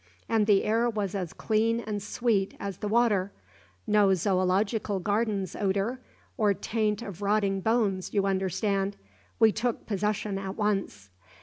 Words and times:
And 0.27 0.47
the 0.47 0.63
air 0.63 0.89
was 0.89 1.13
as 1.13 1.31
clean 1.31 1.79
and 1.79 2.01
sweet 2.01 2.55
as 2.59 2.77
the 2.77 2.87
water; 2.87 3.31
no 3.85 4.15
Zoological 4.15 4.99
Gardens 4.99 5.55
odour, 5.55 5.99
or 6.37 6.55
taint 6.55 7.03
of 7.03 7.21
rotting 7.21 7.61
bones, 7.61 8.11
you 8.11 8.25
understand. 8.25 8.97
We 9.39 9.51
took 9.51 9.85
possession 9.85 10.39
at 10.39 10.55
once. 10.57 11.11